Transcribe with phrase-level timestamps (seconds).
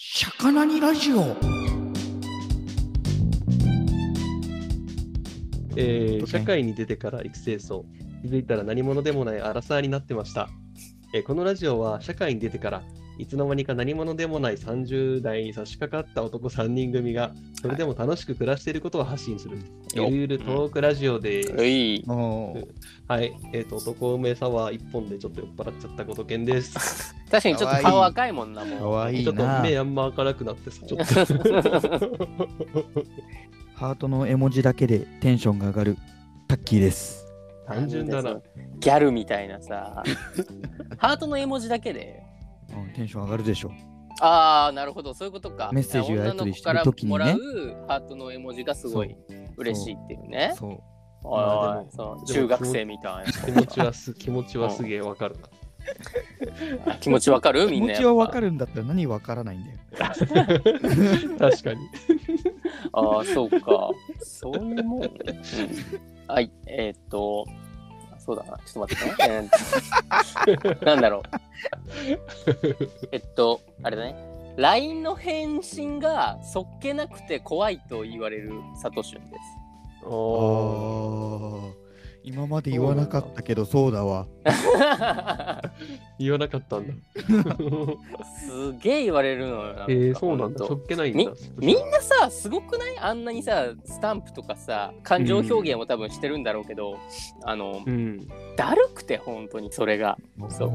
[0.00, 1.36] シャカナニラジオ。
[5.76, 7.84] えー社会に出てから育成層、
[8.22, 10.48] 気づいたら何者でもないアラサーになってました。
[11.14, 12.84] えーこのラジオは社会に出てから
[13.18, 19.58] いつの間にか何者でもない30代に差し掛かった男3人組がそれでも楽しく暮らしていることを発信する、
[19.92, 21.52] ゆるゆるトークラジオです。
[21.52, 22.04] うい。
[22.06, 22.66] おー
[23.08, 27.14] はい、えっ、と、男梅サワー1本でちょっと酔っ払っちゃったことけんです。
[27.28, 28.92] 確かにちょっと顔赤いもんな、かもう。
[28.92, 31.14] わいいちょっとな目あんま明るくなってさ、ちょっと。
[33.74, 35.96] ハートの絵文字だけでテンションが上がる
[36.46, 37.26] タッキーです
[37.66, 38.40] 単純だな。
[38.78, 40.02] ギャルみたいなさ。
[40.96, 42.27] ハートの絵文字だけで。
[42.76, 43.72] うんテンション上がるでしょ
[44.20, 45.70] ああ、なるほど、そういうことか。
[45.72, 49.16] メッセージをやり取りしてる時にね女の子からもらうハートの絵文字がすごい
[49.56, 50.54] 嬉しいっていうね。
[50.58, 50.78] そう
[51.22, 53.32] まああでも中学生みたいな。
[53.32, 55.48] 気持ちはす、気持ちはすげえわかるな。
[57.00, 57.66] 気持ちわかる？
[57.68, 58.02] み気んなやっぱ。
[58.02, 59.78] 持ちはわかるんだったら何わからないんだよ
[61.38, 61.80] 確かに。
[62.92, 63.90] ああ、そうか。
[64.20, 65.08] そういうもん、ね。
[66.28, 67.46] うん、はい、えーっと、
[68.28, 69.48] そうだな、ちょっと待ってね。
[70.52, 71.22] えーっと なんだろう。
[73.10, 74.16] えっと、あれだね。
[74.58, 79.40] LINE の返信がそっけなくて怖いと言われる佐藤俊です。
[80.04, 81.77] あおーー
[82.30, 84.26] 今まで言わなかったけどそうだわ
[86.18, 86.92] 言わなかったんだ。
[88.46, 89.74] すげえ言われるのよ。
[89.88, 90.66] えー、そうなんだ。
[90.66, 91.32] そっけないんみだ。
[91.58, 92.98] みんなさ、すごくない？
[92.98, 96.98] あんなにさ、スタンプとかさ、感情表現も多分してるんだろうけど、
[97.44, 98.28] あの、うん。
[98.56, 100.18] だるくて本当にそれが。
[100.50, 100.70] そう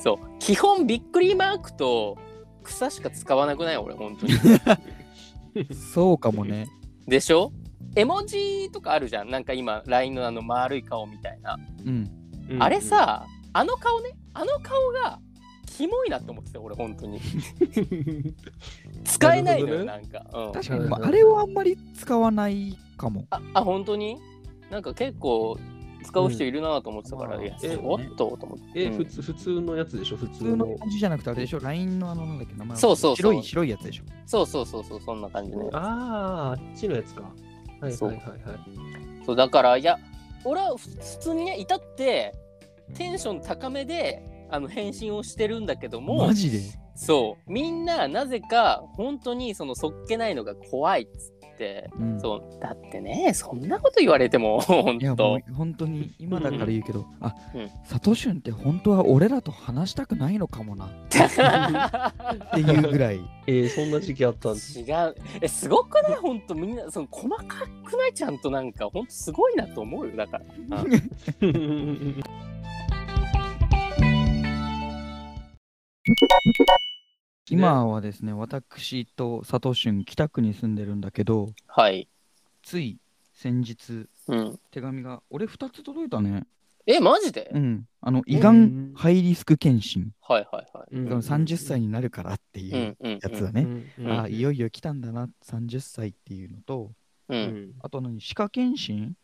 [0.00, 0.18] そう。
[0.40, 2.18] 基本びっくりマークと
[2.64, 3.76] 草しか使わなくない？
[3.78, 4.32] 俺、本当に。
[5.74, 6.66] そうかもね
[7.06, 7.52] でしょ？
[7.94, 9.30] 絵文字とかあるじゃん。
[9.30, 11.58] なんか今、LINE のあの丸い顔みたいな。
[11.84, 12.10] うん
[12.58, 15.18] あれ、さ、あの顔ね、あの顔が
[15.66, 17.20] キモいなって思ってたよ俺、本当に。
[19.04, 20.24] 使えないのよ、ななんか。
[20.34, 24.18] うん、確かに、まあ、あれはあんまり使わないかもあ、あ本当に？
[24.70, 25.58] なんか結構
[26.02, 28.82] 使う人いるなと思ってたから、うんいや、えおっとと思って。
[28.84, 30.16] え、うん普通普通のやつでしょ？
[30.16, 30.78] 普通普通のの。
[30.78, 34.04] 感じじゃなくてあれでしょ？LINE のあのなんだっけ名前そうそうそう白い白いやつでしょ？
[34.26, 35.68] そうそうそうそう、そんな感じね。
[35.72, 37.22] ああ、あっちのやつか。
[37.82, 38.58] はいそうはいはいはい。
[39.26, 39.36] そう。
[39.36, 39.98] だからいや
[40.44, 42.32] 俺はふ普通にね至って
[42.94, 46.60] テンション高めであの返信をしてるんだけどもマジで？
[46.94, 47.52] そう。
[47.52, 51.41] みんななぜか本当にそのそっけないのが怖いっつって、
[51.98, 52.20] うん。
[52.20, 55.34] そうだってねそんなこと言われても本いやも当。
[55.36, 57.70] う本当に今だから言うけど、あ、うん。
[57.84, 60.86] サトシュンって本当は俺らと話したくないのかもな。
[60.86, 63.20] っていうぐらい。
[63.46, 64.60] えー、そんな時期あったんだ。
[64.60, 65.14] 違う。
[65.40, 66.14] えすごくない？
[66.16, 67.44] 本当みんなその細か
[67.84, 68.14] くない？
[68.14, 70.16] ちゃんとなんか本当すごいなと思うよ。
[70.16, 70.84] だから
[77.50, 82.08] 今はですね、私とサトシュン北区に住んでるんだけど、はい。
[82.62, 82.98] つい
[83.34, 84.60] 先日うん。
[84.70, 86.44] 手紙が俺2つ届いたね。
[86.86, 87.86] えマジで、うん。
[88.00, 90.12] あの胃がうんんハイリスク検診。
[90.20, 90.96] はいはいはい。
[90.96, 91.18] うん。
[91.18, 93.62] 30歳になるからっていううんうんやつだね。
[93.62, 96.92] うんうんあいよいよ来たんだな、30歳っていうのと、
[97.28, 97.40] ううん。
[97.40, 99.14] んあと何、歯科検診？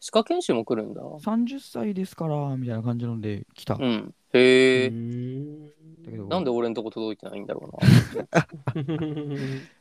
[0.00, 3.74] 歯科研修も来るんだ ?30 歳ですから、みたいな感じので来た。
[3.74, 4.14] うん。
[4.32, 5.70] へえ、うん
[6.04, 6.26] だけど。
[6.26, 7.78] なんで俺のとこ届いてないんだろ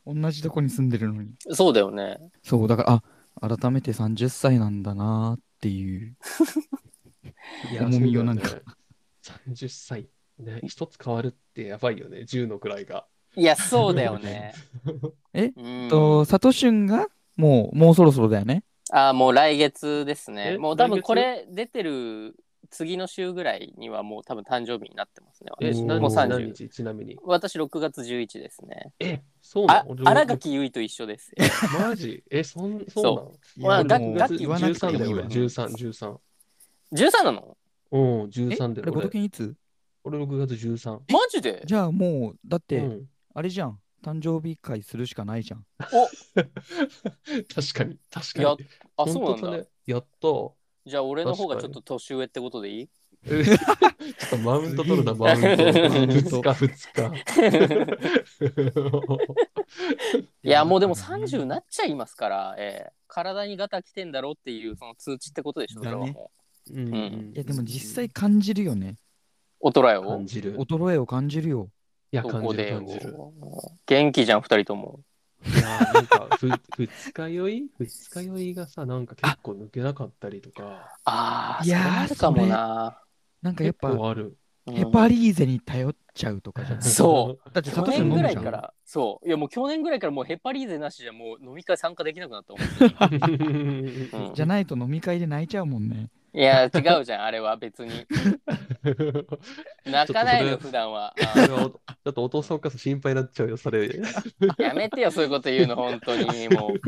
[0.06, 1.30] 同じとこに住んでるのに。
[1.46, 2.18] うなそうだよね。
[2.42, 3.04] そう、だから、
[3.42, 6.16] あ、改めて30歳なんだなっていう。
[7.72, 8.48] いや重みをなんか。
[8.48, 8.66] そうだよ
[9.48, 9.54] ね。
[9.54, 10.08] 30歳。
[10.40, 13.06] ね、一つ変わるってやばいよね、10のくらいが。
[13.36, 14.54] いやそうだよね。
[15.34, 15.90] えうん。
[15.90, 18.64] と、サトシュンがもう、もうそろそろだよね。
[18.92, 20.54] あーもう来月ですね。
[20.54, 20.58] え？
[20.58, 22.36] もう多分これ出てる
[22.74, 27.18] 次の週ぐらいにはもう多分誕生日になってますねえ、私もう何何30日ちなみに？
[27.24, 31.46] 私6月11ですねえ、そうなあの新垣結衣と一緒ですよ
[31.80, 35.22] マジえ、そん、そうなのまあがいやもうガキ言わなくてい13だよ、俺。
[35.22, 35.30] いわ。
[35.30, 36.18] 13、13。
[36.94, 37.58] 13なの
[37.92, 39.10] うん、え、13であれ、ごと俺。
[39.10, 39.56] けんいつ
[40.04, 41.00] 俺6月13。
[41.12, 43.80] マジでじゃあもう、だって、うん、あれじゃん。
[44.04, 45.66] 誕生日会するしかないじゃん。
[45.78, 48.44] 確かに、確かに。
[48.44, 48.56] や
[48.98, 49.64] あそうなんだ、本当ね。
[49.86, 50.58] やっと。
[50.86, 52.90] じゃあ俺の方がちょっと年上ってことでいい？
[53.26, 53.58] えちょっ
[54.32, 55.48] とマウント取るな、マウント。
[55.48, 57.24] マウント2日、2
[58.44, 60.24] 日。
[60.44, 66.32] いやもうでも30になっちゃいますから、えー体にガタ来てんだろうっていうその通知ってことでしょ、それはも
[66.72, 68.96] うんうんいや、でも実際感じるよね。
[69.62, 69.70] う。
[69.70, 70.08] 衰えを？
[70.08, 70.54] 感じる。
[70.54, 71.70] い衰えを感じるよ。
[72.10, 73.16] や、ど感じる、こでよ感じる。
[73.86, 75.00] 元気じゃん、二人とも。
[75.46, 76.48] いや、なんか、ふ
[76.78, 77.70] 二日酔い？
[77.80, 77.88] 二
[78.22, 83.00] 日酔いがさ、なんか結構抜けなかったりとか、ああ、いやあるかもな。
[83.42, 84.38] なんかやっぱ結構ある。
[84.66, 86.84] ヘパリーゼに頼っちゃうとかじゃない？
[86.84, 89.28] そうだって去サトシ飲ぐらいから、そう。
[89.28, 92.58] いやもう去年ぐらいからもうヘパリーゼなしじゃもう飲み会参加できなくなったん
[94.34, 96.10] じゃないと飲み会で泣いちゃうもんね。
[96.36, 96.68] いや、違
[97.00, 97.92] うじゃん、あれは別に。
[99.86, 101.14] 泣かないの、普段は。
[101.36, 103.88] ちょっとお父さんお母さん心配になっちゃうよ、それ。
[104.58, 106.50] あやめてよ、そういうこと言うの、本当に。
[106.50, 106.80] もう。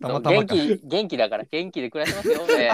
[0.00, 0.54] たまたまか。
[0.54, 2.46] 元気元気だから元気で暮らしてますよ。
[2.46, 2.70] で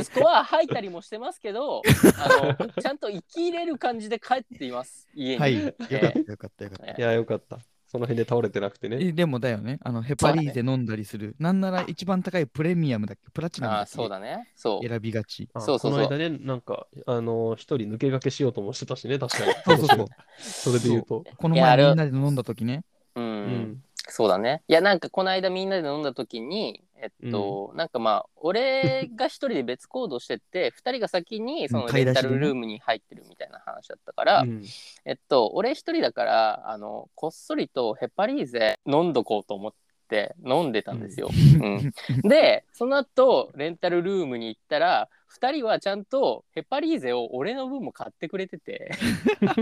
[0.00, 1.82] 息子は吐いたりもしてますけど
[2.18, 5.40] あのちゃんと生き入れる感じで帰っています家に。
[5.40, 5.64] はい。
[5.64, 6.92] よかったえよかったよかった。
[6.92, 7.58] えいや、よかった。
[7.92, 8.96] その辺で倒れてなくてね。
[8.98, 9.78] えでもだよね。
[9.82, 11.36] あのヘパリーゼ飲んだりする。
[11.38, 13.30] なんなら一番高いプレミアムだっけ？
[13.30, 13.92] プラチナムだっけ？
[13.92, 14.48] あそうだね。
[14.56, 14.88] そう。
[14.88, 15.50] 選びがち。
[15.52, 19.52] あそうそうそうこの間ね、なんか、あの、一人抜け駆けしようともしてたしね、確かに。
[19.66, 20.06] そうそうそう。
[20.40, 21.22] それで言うと。
[21.36, 22.82] このいやあれ前みんなで飲んだ時ね。
[23.14, 23.82] うん、うん。
[24.08, 24.62] そうだね。
[24.68, 34.62] いやなんかこの間みんなで飲んだ時にえっと、なんかまあ俺が一人で別行動してて 二人が先にそのうん買い出しでねレンタルルームに入ってるみたいな話だったから、うん
[35.04, 39.74] えっと、俺一人だから、あの、こっそりとヘパリーゼ飲んどこうと思っ
[40.08, 41.28] て飲んでたんですよ。
[41.60, 48.92] うん で、その後、レンタルルームに行ったら、二人はちゃんとヘパリーゼを俺の分も買ってくれてて、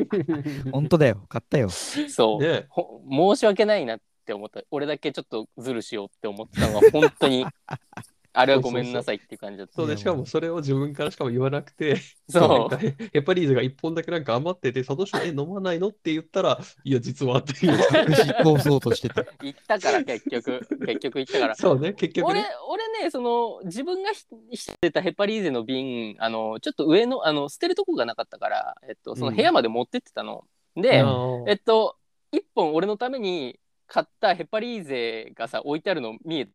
[0.72, 1.25] 本当だよ。
[1.28, 1.70] 買ったよ。
[1.70, 4.00] そう、ねほ申し訳ないなっ
[4.31, 4.62] て思った。
[4.71, 7.44] 俺だけちょっとズルしようって思ってたのが、本当に、
[8.32, 9.75] あれはごめんなさいっていう感じだった。
[9.75, 11.97] そうで、しかもそれを自分からしかも言わなくて、
[12.29, 17.75] そうヘヘパリーゼが一本だけなんか余ってて、サトシはえ、飲まないのって言ったら、いや、実はっていう。
[18.09, 19.23] 牛通そうとしてた。
[19.43, 21.55] 行ったから結局、結局行ったから。
[21.56, 22.49] そうね、結局俺ね。
[22.69, 30.44] 俺ねその自分がひしてたヘパリーゼの瓶あのちょっと上のあの捨てるとこがなかったから、えっと、その部屋まで持ってってたの、
[30.77, 31.97] で、あーえっと
[32.32, 33.59] 一本俺のために
[33.90, 36.52] 買ったヘパリーゼがさ置いてあるの見えて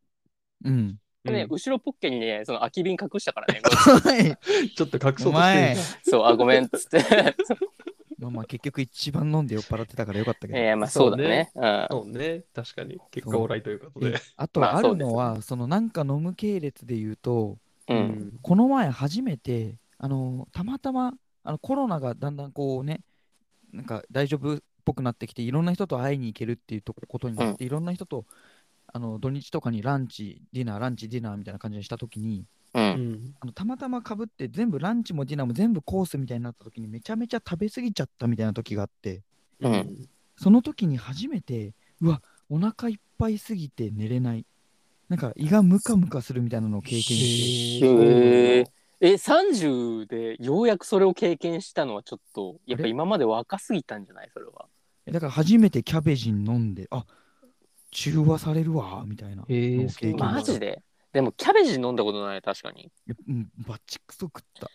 [0.63, 0.99] うん。
[1.25, 1.47] ね、うん。
[1.49, 3.61] 後ろポッケにねその空き瓶隠したからね
[4.73, 5.75] ちょっと隠そうとして。
[6.09, 7.03] そうあごめんっつって。
[8.17, 10.57] まあまあ結局一番飲んで酔っ払ってたからよかったけど。
[10.57, 11.51] えー、まあそうだね。
[11.53, 11.87] うん。
[11.91, 12.97] そうね、確かに。
[13.11, 14.11] 結果オーライということで。
[14.11, 14.19] で。
[14.37, 17.57] あとあるのは、そのなんか飲む系列で言うと、
[17.89, 18.39] うん。
[18.41, 23.01] この前初めて、あのたまたまあのコロナがだんだんこうね、
[23.73, 28.25] なんか大丈夫っぽくなってきて、いろんな人と会いに行けるっていうとことになって、いろんな人と
[28.87, 32.85] あの土日とかにランチ、ディナー、ランチ、ディナーみたいな感じにしたときに、ううん。
[32.85, 33.35] ん。
[33.41, 39.21] あのたまたまかぶって全部ランチもディナーも全部コースみたいになったときにめちゃめちゃ食べ過ぎちゃったみたいな時があって、
[39.59, 40.07] うん。
[40.37, 44.45] その時に初めて、うわ、お腹いっぱいすぎて寝れない。
[45.09, 48.65] なんか胃がムカムカするみたいなのを経験して、へえ
[49.01, 54.29] え30でようやくそれを経験したのはちょっとやっぱ今まで若すぎたんじゃない？
[54.33, 54.65] それは
[55.11, 57.05] だから初めてキャベジン飲んで、あ
[57.91, 60.13] 中和されるわ、みたいなのをへー経験して。
[60.13, 60.81] マジで？
[61.13, 62.91] でもキャベジ飲んだことない確かに。
[63.27, 64.69] うんバチクソ食った。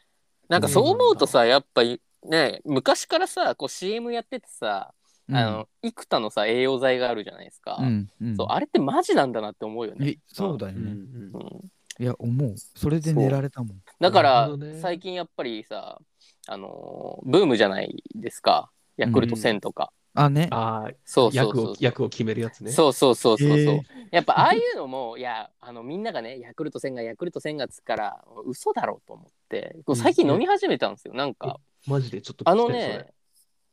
[0.48, 4.94] なんかそう思うとさやっぱりね昔からさこう CM やっててさ、
[5.28, 5.36] うん。
[5.36, 10.08] あの幾多のさ栄養剤があるじゃないですか、うんうん、そうあれってマジなんだなって思うよね。
[10.08, 10.90] え、そうだよね。
[10.90, 12.54] うんいや、思う。
[12.56, 13.82] それで寝られたもん。
[14.00, 14.78] だから、ね。
[14.80, 15.98] 最近やっぱりさ
[16.46, 18.70] あのーブームじゃないですか。
[18.96, 20.48] ヤクルト1000とか、あ、ね。
[20.50, 22.72] ああ、そうそうそう役を役を決めるやつね。
[22.72, 23.82] そうそうそうそうそう、へー。
[24.10, 29.76] やっぱああいうのもいや あのみんながねヤクルト1000がヤクルト1000がつくから嘘だろうと思って。
[29.84, 31.60] こう最近飲み始めたんですよ、なんか。
[31.86, 32.20] マジで？
[32.20, 33.12] ちょっとあのね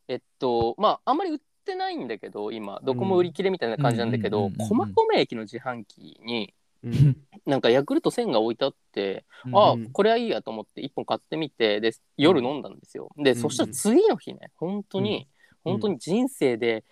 [0.07, 2.80] えっとまああんまり売ってないんだけど今。
[2.83, 4.69] どこも売り切れみたいな感じなんだけどうんうんうんうんうん。
[4.69, 7.18] 駒込駅の自販機にそれうん。
[7.45, 9.92] なんかヤクルト1000が置いてあって、うんあうん。
[9.92, 13.09] これはいいやと思って1本買ってみてで夜飲んだんですよ。
[13.18, 13.35] で、うん。
[13.38, 15.37] そしたら次の日ね本当に、うん
[15.71, 16.83] 本当に人生で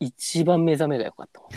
[0.00, 1.50] 一番目覚めが良かったもん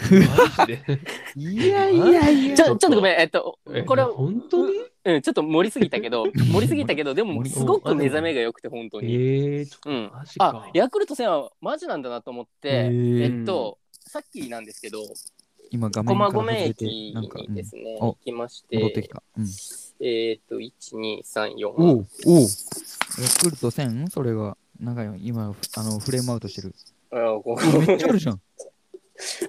[0.57, 0.99] マジで？
[1.35, 2.55] いやいやいや。
[2.55, 4.75] ちょちょっとごめんえっとえこれは本当に？
[5.05, 9.13] うん、ちょっと盛りすぎたけど、 盛りすぎたけど、でもすごく目覚めが良くて、本当に。
[9.13, 10.11] ええちょっとうん。
[10.39, 15.03] あ、ヤクルト1000はマジなんだなと思って、えっと、さっきなんですけど、
[15.69, 19.21] 今画面から駒込駅なんか、うんにですね、うん行きまして、戻ってきた。
[19.37, 19.45] うん、
[19.99, 21.67] えっと、1、2、3、4。
[21.67, 22.41] おうおう。
[22.41, 25.15] ヤクルト1000それが長いよ。
[25.17, 26.73] 今、あのフレームアウトしてる。
[27.11, 28.41] あこうわめっちゃあるじゃん。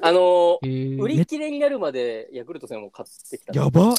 [0.01, 3.53] あのえー売り切れになるまでヤクルト1000を買ってきた。
[3.53, 3.95] やば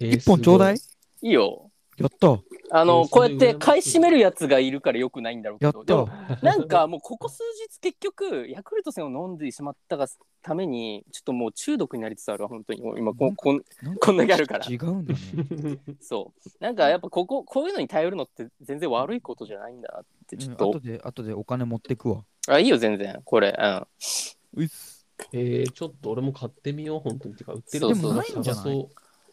[0.00, 0.78] えー一本ちょうだい？
[0.78, 1.70] すいいよ。
[1.96, 2.38] やった
[2.70, 6.06] あの、えーこうやって買い占めるやつがいるからよくないんだろうけど、やっでも
[6.36, 10.06] たなんかもうここ数日結局ヤクルト1000を飲んでしまったが
[10.42, 15.78] ためにちょっともう中毒になりつつあるわ本当にもう今ここんなんかこんだけあるから違うんだね。
[16.00, 22.24] そうなんかやっぱこここういうのに頼るのって全然悪いことじゃないんだなってちょっと、うん後で、後でお金持ってくわ。
[22.48, 23.86] あいいよ全然これうん
[24.54, 27.34] ういっすえー、ちょっと俺も買ってみよう、本当に。
[27.34, 28.62] てか、売ってるそうそうのでもないんじゃない？
[28.64, 28.88] 探そう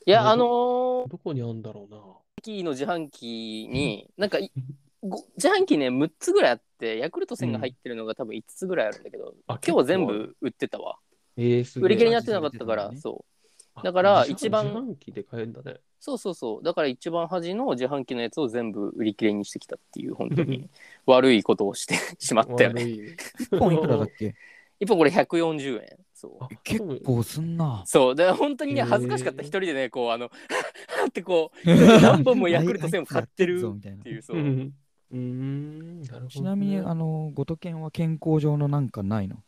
[0.08, 2.02] いやあのーどこにあるんだろうな。
[2.40, 10.98] 駅の自販機になんか自販機ね、6つぐらいあって、ヤクルト1000が入ってるのが多分5つぐらいあるんだけど、あ今日は全部売ってたわ。
[11.38, 13.32] えー、売り切れになってなかったから、自販機そう。
[13.76, 15.78] あだから一番自販機で買えるんだね。
[16.00, 16.64] そうそうそう。
[16.64, 20.70] だから一番端の自販機のやつを全部売り切れにしてきたっていう、本当に
[21.06, 22.82] 悪いことをして しまったよね。
[22.82, 24.36] 悪いね1本いくらだっけ？
[24.80, 25.98] 一本これ140円。
[26.14, 26.44] そう。
[26.44, 27.84] あ結構すんな。
[27.88, 28.16] そう。
[28.16, 29.42] で、本当にね、恥ずかしかった。
[29.42, 30.28] 一人でね、こう、あの、
[31.08, 31.58] ってこう、
[32.02, 34.40] 何本もヤクルト1000を買ってるぞみたいなっていう、そうう。
[34.42, 34.74] ん。
[35.12, 36.30] うーん、なるほどね。
[36.30, 39.44] ちなみに、あの、ごとけんは健康上のなんかないの？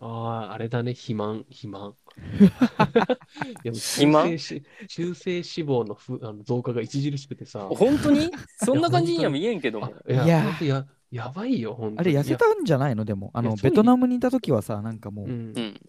[0.00, 0.06] あ
[0.50, 1.96] あ、あれだね、肥満、肥満。
[3.64, 7.68] いや肥満中性脂中性脂肪のふあの増加が著しくてさ。
[7.70, 8.30] 本当に？
[8.56, 9.80] そんな感じには見えんけど。
[9.80, 9.86] も。
[9.86, 10.54] あいや、いや。
[10.60, 13.04] ややばいよ、本当あれ痩せたんじゃないの？
[13.04, 15.52] でも、あの、ベトナムにいた時はさ、なんかもう、うん。
[15.56, 15.80] う、ん。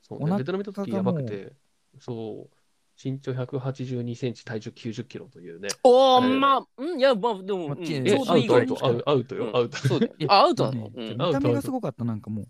[0.00, 1.52] そうベトナム行った時やばくて、
[2.00, 2.56] そう、
[3.02, 5.68] 身長182センチ、体重90キロというね。
[5.82, 6.38] おー、あれ。
[6.38, 9.56] まあ、うん、いや、まあ、でも、ちょうアウト、アウどいいぐらいアウトアウトよ、うん。
[9.56, 9.76] アウト。
[10.28, 10.90] あ、アウトなの？
[10.94, 12.44] 見た目がすごかった、なんかもう。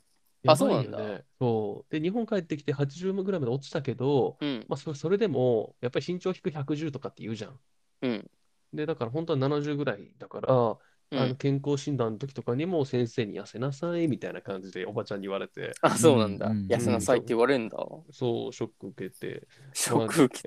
[0.46, 0.98] あそうなんだ
[1.38, 1.92] そう。
[1.92, 4.64] で、日本帰ってきて80グラムで落ちたけど、うん。
[4.68, 7.58] まあ、そそれでも、やっぱり身長引く110とかって言うじゃん。
[8.02, 8.30] うん。
[8.72, 10.76] で、だから本当は70ぐらいだから、うん
[11.12, 16.66] あの健康診断の時とかにも先生に痩せなさいみたいな感じでおばちゃんに言われて、あ、そうなんだうんうん。
[16.66, 17.78] 痩せなさいって言われるんだ。
[18.10, 19.46] そう、ショック受けて。
[19.72, 20.42] ショック受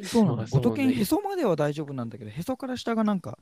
[0.00, 0.36] け そうなの。
[0.36, 3.38] まあそうねごとけんへそまでは大丈夫なんだけど、へそから下がなんか、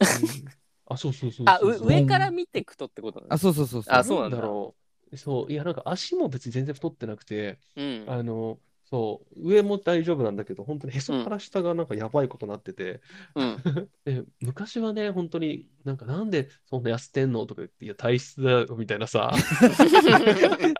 [0.00, 3.94] うんあ、そうそうそうあ、そうそうう上から見ていくとってことあ、そうそうそうそう。
[3.94, 4.74] あそうなんだろ
[5.12, 5.16] う。
[5.16, 8.04] そう、いや、なんか足も別に全然太ってなくて、うん。
[8.06, 13.00] あの、そう、上も大丈夫なんだけど、本当にへそから下がなんかやばいことになってて、
[13.34, 13.56] うん。
[14.04, 19.32] で昔はね、本当になんかなんでそんな痩せてんのとか言って、いや、体質だよみたいなさ、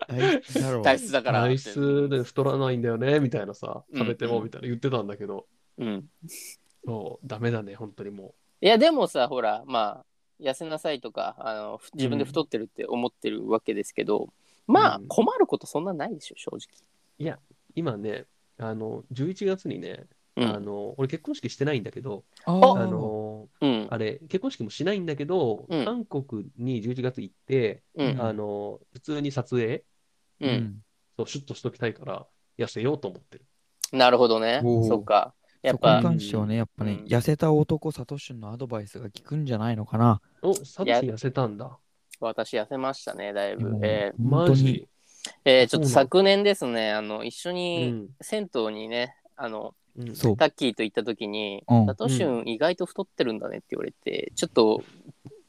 [0.08, 0.82] 大質だろう。
[0.82, 1.40] 体質だから。
[1.40, 5.46] 体質で太らないんだよねみたいなさ、うん食べてもみたいな言ってたんだけど、
[5.78, 6.04] うん。
[6.84, 8.34] そう、ダメだね、本当にも
[8.64, 10.02] いや、でもさ、ほら、ま
[10.40, 14.30] あ、痩せなさいとか、あの、ふ自分で太ってるって思ってるわけですけど、
[14.66, 16.58] まあうん、困ることそんなないでしょ、正直。
[17.20, 17.22] う。
[17.22, 17.38] いや、
[17.74, 18.24] 今ね、
[18.56, 20.06] あの、11月にね、
[20.36, 20.48] うん。
[20.48, 23.86] あの、俺結婚式してないんだけど、あの、うん。
[23.90, 28.18] あれ、結婚式もしないんだけど、うん韓国に11月行って、うん。
[28.18, 29.84] あの、普通に撮影、う。
[30.40, 30.82] うんん。
[31.18, 33.44] そう、シュッとしときたいから、痩せようと思ってる。
[33.92, 34.86] なるほどねお。
[34.86, 35.34] ーそっか。
[35.64, 40.20] やっそこにぱ、関してはね、やっぱねうん、痩せた男、サトシュンのアドバイスが効くんじゃないのかな。
[40.42, 41.78] お、サトシ痩せたんだ。
[42.20, 43.68] 私痩せましたね、だいぶで。
[43.70, 44.88] もえー本当にマジ？
[45.46, 48.08] えーちょっと昨年ですね、あの、一緒うにん。
[48.20, 50.36] 銭湯にね、あの、うんそう。
[50.36, 54.84] タッキーと行った時に、うんサトシュン意外と太ってるんだねって言われて、ちょっと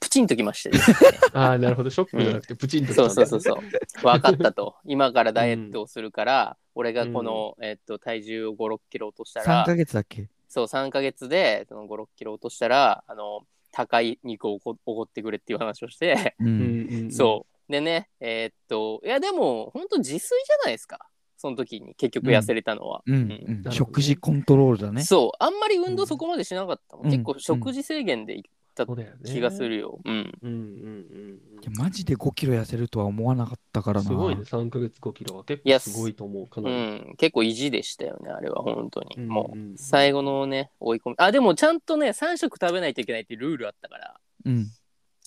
[0.05, 0.97] プチンときましてですね。
[1.33, 1.89] ああ、なるほど。
[1.89, 4.01] ショックじゃなくて、プチンときたそうそうそうそう。
[4.03, 4.75] 分かったと。
[4.85, 10.29] 今からダイエットをするから、俺がこの、えっと、体重を5、6キロ落とした3らヶ、月だっけ？
[10.47, 16.43] そう、3ヶ月でその5、6キロ落としたら、あの、高い肉をおごおごってくれっていう話をして、う。
[16.45, 17.11] うんんうんうん。
[17.11, 17.71] そう。
[17.71, 20.99] でね、えーっと、いや、でも、本当自炊じゃないですか？
[21.37, 23.01] その時に結局痩せれたのは。
[23.05, 23.15] うん。
[23.15, 25.03] うんうんね食事コントロールだね。
[25.03, 25.43] そう。
[25.43, 27.05] あんまり運動そこまでしなかったもん。
[27.07, 28.43] うん結構食事制限でいっ
[28.75, 28.85] た。
[29.25, 29.99] 気がするよ。
[30.05, 30.39] うん。
[30.43, 33.95] うんうんうんいやマジで5キロ痩せるとは思わなかったかうん。
[33.95, 34.07] らな。
[34.07, 36.75] すごいね、3ヶ月5キロは結いや構すごいと思う、かうなり。
[36.75, 39.15] ん、結構意地でしたよね、あれは本当に。
[39.17, 41.15] うんもう、最後のね、追い込み。
[41.17, 44.19] あ、でもちゃんとね、3食食べないといけないっていうルールあったから。
[44.45, 44.67] うん。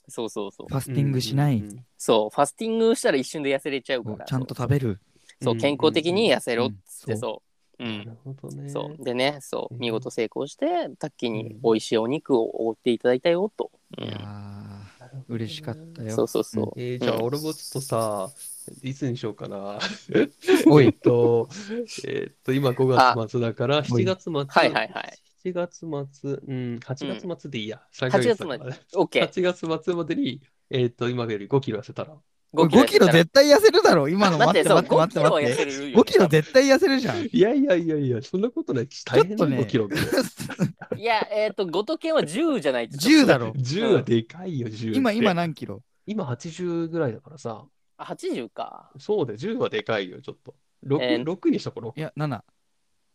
[0.08, 0.74] そうそうそうフ。
[0.74, 1.56] ァスティングしない。
[1.56, 4.24] うんうんうんそう、ファスティングしたら一瞬で痩せれちゃうから。
[4.24, 5.00] ちゃんと食べる。
[5.42, 7.47] そう、うん健康的に痩せろっつって、うんそう。
[7.80, 7.84] う。
[7.84, 8.68] なんるほどね。
[8.68, 9.04] そう。
[9.04, 13.70] でね、そう、うん見事成功して、タッキーにうん美味しいお肉をおごっていただいたよと。
[13.98, 14.78] うんいやー
[15.28, 16.10] 嬉しかったよ。
[16.16, 16.80] そうそうそう。
[16.80, 18.30] えーじゃあうん俺もちょっとさ、
[18.82, 19.78] いつにしようかな？
[20.66, 21.48] おい えっと、
[22.06, 22.86] えーっと、今5
[23.26, 24.32] 月末だから、7月末。
[24.32, 25.18] はいはいはい。
[25.44, 27.82] 7月末、うん、8月末でいいや。
[27.92, 28.76] 3 8ヶ月だから。。
[28.94, 29.22] OK。
[29.22, 32.20] 8月末までに、えーっと、今より5キロ痩せたら。
[32.54, 34.08] 5キロ痩せ絶対痩せるだろ。
[34.10, 35.54] 今の待ってて、待っ5て待って待って。
[35.54, 35.98] せれるよ。
[35.98, 37.24] 5キロ絶対痩せるじゃん。
[37.24, 38.88] いやいやいやいや、そんなことない。
[39.04, 39.88] 大変だよ、ちょっとね5キロ。
[40.96, 42.96] いや、えっと、ごとけは10じゃないと。
[42.96, 43.50] 10だろ。
[43.52, 44.98] 10はでかいよ、10って。
[44.98, 45.82] 今、今何キロ？
[46.06, 47.66] 今80ぐらいだからさ。
[47.98, 48.90] あ、80か。
[48.98, 50.54] そうだよ、10はでかいよ、ちょっと。
[50.86, 52.40] 6、えー6にしとこう、いや、7。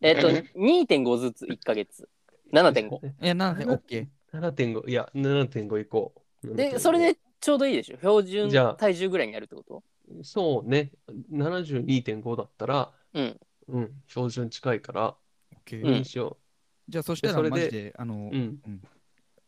[0.00, 2.08] えっと、2.5ずつ1ヶ月。
[2.52, 2.88] 7.5。
[2.88, 3.06] 6。
[3.08, 4.06] いや、7で OK。
[4.32, 6.14] 7.5、いや、7.5いこ
[6.44, 6.54] う。
[6.54, 7.98] で、それでちょうどいいでしょ？
[7.98, 9.82] 標準じゃあ体重ぐらいになるってこと？
[10.22, 10.92] そうね、
[11.30, 13.40] 72.5だったら、うん。
[13.68, 15.14] うん、標準近いから、
[15.66, 16.38] OK うんにしよ
[16.88, 18.34] じゃあ、そしたらそれでマジで、あのう。
[18.34, 18.58] う、ん。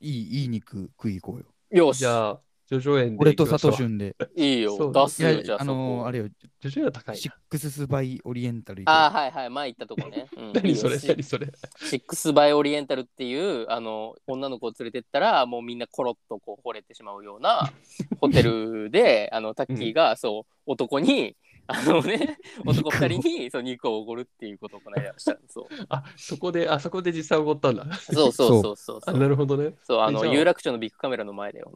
[0.00, 1.86] いい、いい肉食い行こうよ。
[1.86, 2.00] よし。
[2.00, 3.72] じゃあ、ジョジョ園で俺と行きましょう。
[3.72, 4.16] サトシュンで。
[4.36, 4.76] いいよ。
[4.76, 7.16] そう、出すよ、じゃあ、あのーあれよ、ジョジョ園は高い。
[7.16, 7.34] シな。
[7.34, 10.26] ックススバイオリエンタルああ、はいはい、前行ったとこね。
[10.36, 11.48] うん 何それ何それ。
[11.80, 17.72] シックスバイオリエンタルっていうあの女の子を連れてったらもうみんなコロッとこう惚れてしまうような
[18.20, 27.86] ホテルで あのタッキーが、そう男にあのね 男二人にそう肉をおごるっていうことをこの間したんですそうあ、そこで、あそこで実際起こったんだ。
[27.94, 29.00] そうそうそうそう。
[29.06, 29.20] あ、そう。
[29.20, 29.74] なるほどね。
[29.82, 31.72] そうあの有楽町のビッグカメラの前だよ、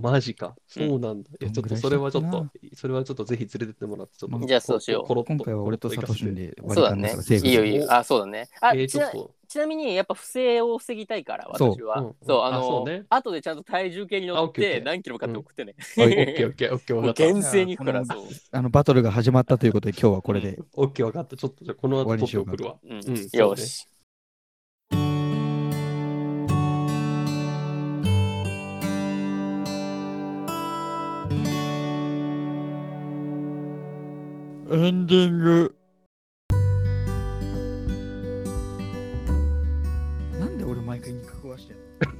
[0.00, 0.56] マジか。
[0.66, 1.30] そうなんだ。
[1.40, 4.46] いや、ちょっとそれはちょっとそれはちょっとぜひ連れてってもらって、ちょっと。
[4.46, 5.06] じゃあそうしよう。
[5.06, 7.16] コロッと今回は俺とサトシで割り勘そうだね。
[7.30, 7.86] いいよいいよ。
[7.92, 8.48] あそうだね。
[8.60, 9.34] あ、えー、ちょっと。
[9.52, 17.22] ちなみにやっぱ不正を防ぎたいからそう私はうんそうあのあそうね後でちゃんと体重計に乗って何キロかって送ってね、オッケーオッケーオッケー、 わかった。
[17.22, 20.58] 厳正に行くからそうあのバトルが始まったということで、今日はこれで。
[20.72, 21.36] オッケーわかった。
[21.36, 22.76] ちょっとじゃあこの後終わり撮にしてようかっ送るわ。
[22.82, 23.86] うんうんそうねよし。
[34.70, 35.81] エンディング。
[41.02, 41.74] なんで俺毎回肉食わして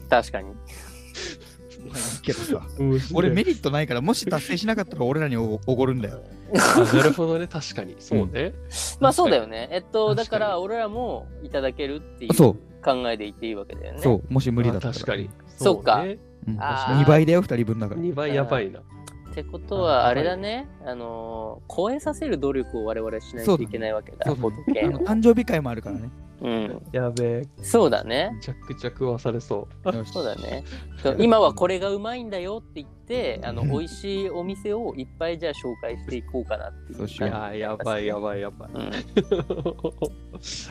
[0.08, 0.48] 確かに。
[0.48, 2.66] まあいいけどさ。
[3.14, 6.22] 俺メリットないから、もし達成しなかったら俺らにおおごるんだよ。
[6.54, 7.96] あなるほどね、確かに。
[7.98, 8.54] そうね。
[9.00, 9.68] まあそうだよね。
[9.72, 14.00] えっと、だから俺らもいただけるっていうそう考えでいていいわけだよね。
[14.00, 14.94] そう、もし無理だあったら。
[14.94, 15.30] 確かに。
[15.56, 16.56] そうかねうん。
[16.60, 18.00] あー2倍だよ、2人分だから。
[18.00, 18.80] 2倍やばいな。
[18.80, 20.68] ってことはあれだね。
[20.84, 24.26] あのー、超えさせる努力を我々しないといけないわけだ。
[24.26, 26.10] そうだボトケンをねあの誕生日会もあるからね。
[26.42, 26.82] うん。
[26.92, 28.30] やべえ、そうだね。
[28.34, 30.04] めちゃくちゃ食わされそう。
[30.06, 30.64] そうだね。
[31.18, 38.70] 今はこれがうまいんだよって言って、あのうん美味しいお店をいっぱいじゃあ紹介していこうかなっていうそうしよういやー、やばいやばいやばい。
[38.74, 38.80] うん。
[38.80, 38.90] は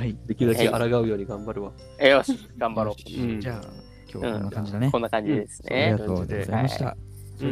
[0.05, 0.17] い。
[0.27, 1.71] できるだけ抗うように頑張るわ。
[1.99, 3.61] えよし、頑張ろうんじゃあ、
[4.13, 4.81] 今日はこんな感じだう。
[4.81, 4.99] ねこ。
[4.99, 5.97] んな感じですありねが。
[5.99, 6.85] とうございました。
[6.85, 6.97] は。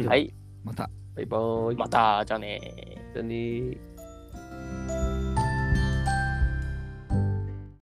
[0.06, 0.90] はいまた。
[1.16, 1.76] バイバーイ。
[1.76, 2.60] また、じゃあね
[3.14, 3.78] じゃあねー。